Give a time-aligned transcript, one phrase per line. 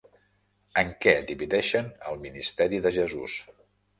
[0.81, 3.37] En què divideixen el ministeri de Jesús?